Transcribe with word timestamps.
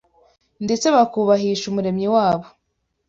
ndetse 0.65 0.85
bakubahisha 0.95 1.63
Umuremyi 1.67 2.07
wabo 2.15 2.47